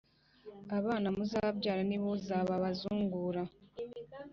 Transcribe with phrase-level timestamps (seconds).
[0.77, 3.41] Abana muzabyara nibo zababazungura